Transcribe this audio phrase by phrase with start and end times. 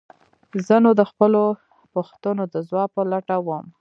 [0.67, 1.41] زه نو د خپلو
[1.93, 3.65] پوښتنو د ځواب په لټه وم.